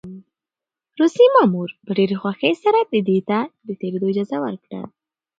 [0.99, 4.81] روسي مامور په ډېرې خوښۍ سره ده ته د تېرېدو اجازه ورکړه.